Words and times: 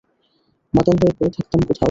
মাতাল 0.73 0.95
হয়ে 1.01 1.13
পরে 1.17 1.29
থাকতাম 1.29 1.59
কোথাও। 1.59 1.79